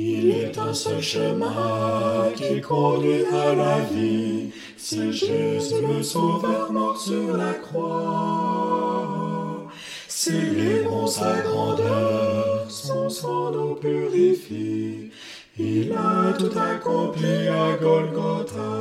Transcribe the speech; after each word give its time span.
Il 0.00 0.30
est 0.30 0.56
un 0.56 0.72
seul 0.72 1.02
chemin 1.02 2.30
qui 2.36 2.60
conduit 2.60 3.24
à 3.32 3.52
la 3.52 3.80
vie, 3.80 4.52
c'est 4.76 5.10
Jésus 5.10 5.74
le 5.84 6.04
Sauveur 6.04 6.70
mort 6.70 6.96
sur 6.96 7.36
la 7.36 7.54
croix. 7.54 8.06
Célébrons 10.06 11.08
sa 11.08 11.40
grandeur, 11.40 12.70
son 12.70 13.10
sang 13.10 13.50
nous 13.50 13.74
purifie, 13.74 15.10
il 15.58 15.92
a 15.92 16.32
tout 16.38 16.56
accompli 16.56 17.48
à 17.48 17.76
Golgotha. 17.82 18.77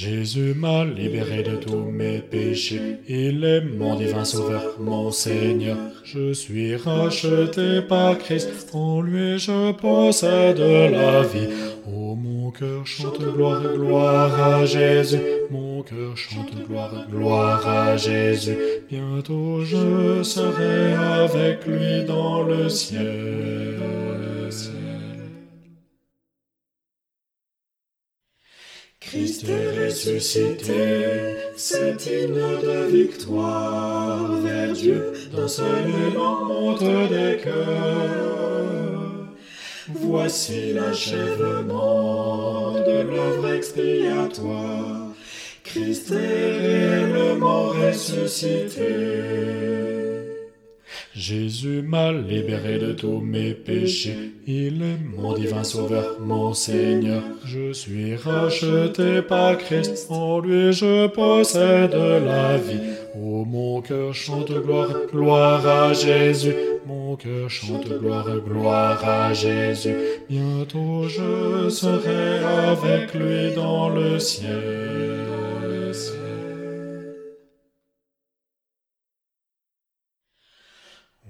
Jésus 0.00 0.54
m'a 0.54 0.84
libéré 0.84 1.42
de 1.42 1.56
tous 1.56 1.90
mes 1.90 2.18
péchés. 2.20 3.00
Il 3.08 3.42
est 3.42 3.62
mon 3.62 3.96
divin 3.96 4.24
sauveur, 4.24 4.76
mon 4.78 5.10
Seigneur. 5.10 5.76
Je 6.04 6.32
suis 6.32 6.76
racheté 6.76 7.82
par 7.82 8.16
Christ. 8.16 8.48
En 8.74 9.00
lui 9.00 9.40
je 9.40 9.72
possède 9.72 10.60
la 10.60 11.22
vie. 11.22 11.48
Oh, 11.92 12.14
mon 12.14 12.52
cœur 12.52 12.86
chante 12.86 13.20
gloire, 13.20 13.60
gloire 13.74 14.40
à 14.40 14.64
Jésus. 14.64 15.18
Mon 15.50 15.82
cœur 15.82 16.16
chante 16.16 16.54
gloire, 16.68 16.94
gloire 17.10 17.66
à 17.66 17.96
Jésus. 17.96 18.56
Bientôt 18.88 19.64
je 19.64 20.22
serai 20.22 20.92
avec 20.94 21.66
lui 21.66 22.04
dans 22.06 22.44
le 22.44 22.68
ciel. 22.68 23.80
Christ 29.10 29.48
est 29.48 29.86
ressuscité, 29.86 30.74
c'est 31.56 32.04
hymne 32.04 32.60
de 32.62 32.90
victoire 32.90 34.34
vers 34.42 34.74
Dieu, 34.74 35.14
d'un 35.34 35.48
seul 35.48 35.86
élan 36.10 36.44
monte 36.44 36.82
des 37.08 37.38
cœurs. 37.42 39.00
Voici 39.88 40.74
l'achèvement 40.74 42.72
de 42.74 43.00
l'œuvre 43.08 43.50
expiatoire, 43.54 45.14
Christ 45.64 46.12
est 46.12 46.58
réellement 46.58 47.68
ressuscité. 47.68 48.84
Jésus 51.18 51.82
m'a 51.82 52.12
libéré 52.12 52.78
de 52.78 52.92
tous 52.92 53.18
mes 53.18 53.52
péchés. 53.52 54.34
Il 54.46 54.82
est 54.82 55.00
mon 55.16 55.32
divin 55.32 55.64
sauveur, 55.64 56.20
mon 56.20 56.54
Seigneur. 56.54 57.24
Je 57.44 57.72
suis 57.72 58.14
racheté 58.14 59.20
par 59.22 59.58
Christ. 59.58 60.06
En 60.10 60.38
lui 60.38 60.72
je 60.72 61.08
possède 61.08 61.92
la 61.92 62.56
vie. 62.56 62.78
Oh, 63.16 63.44
mon 63.44 63.82
cœur 63.82 64.14
chante 64.14 64.52
gloire, 64.52 64.92
gloire 65.12 65.66
à 65.66 65.92
Jésus. 65.92 66.54
Mon 66.86 67.16
cœur 67.16 67.50
chante 67.50 67.88
gloire, 67.98 68.28
gloire 68.46 69.04
à 69.04 69.34
Jésus. 69.34 69.96
Bientôt 70.30 71.08
je 71.08 71.68
serai 71.68 72.38
avec 72.68 73.12
lui 73.14 73.52
dans 73.56 73.88
le 73.88 74.20
ciel. 74.20 75.37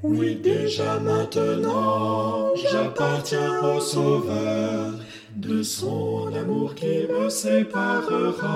Oui, 0.00 0.36
déjà 0.36 1.00
maintenant, 1.00 2.54
j'appartiens 2.54 3.64
au 3.64 3.80
Sauveur, 3.80 4.92
de 5.34 5.60
son 5.64 6.32
amour 6.32 6.76
qui 6.76 7.04
me 7.10 7.28
séparera. 7.28 8.46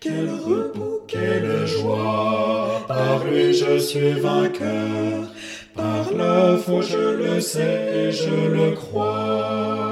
Quel 0.00 0.30
repos, 0.30 1.04
quelle 1.06 1.66
joie, 1.68 2.82
par 2.88 3.24
lui 3.24 3.54
je 3.54 3.78
suis 3.78 4.14
vainqueur, 4.14 5.28
par 5.76 6.12
la 6.12 6.56
foi 6.56 6.80
je 6.80 6.98
le 6.98 7.40
sais 7.40 8.10
je 8.10 8.48
le 8.48 8.72
crois. 8.72 9.89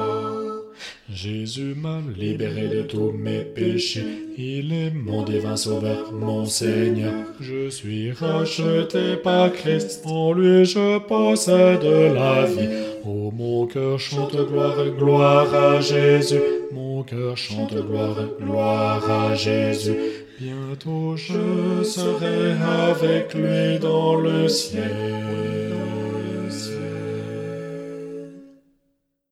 Jésus 1.11 1.75
m'a 1.75 2.03
libéré 2.19 2.69
de 2.69 2.83
tous 2.83 3.13
mes 3.13 3.41
péchés. 3.41 4.29
Il 4.37 4.75
est 4.75 4.91
mon 4.91 5.23
divin 5.23 5.57
sauveur, 5.57 6.13
mon 6.13 6.45
Seigneur. 6.45 7.15
Je 7.41 7.71
suis 7.71 8.13
racheté 8.13 9.17
par 9.17 9.51
Christ. 9.51 10.03
En 10.05 10.35
lui 10.35 10.67
je 10.67 10.99
possède 10.99 11.83
la 11.83 12.45
vie. 12.45 12.69
Oh, 13.07 13.33
mon 13.35 13.67
cœur 13.67 13.99
chante 13.99 14.37
gloire, 14.37 14.85
gloire 14.99 15.55
à 15.55 15.81
Jésus. 15.81 16.43
Mon 16.73 17.03
cœur 17.03 17.39
chante 17.39 17.75
gloire, 17.75 18.29
gloire 18.39 19.11
à 19.11 19.35
Jésus. 19.35 19.97
Bientôt 20.39 21.17
je 21.17 21.83
serai 21.85 22.53
avec 22.91 23.33
lui 23.33 23.79
dans 23.81 24.15
le 24.15 24.47
ciel. 24.47 25.58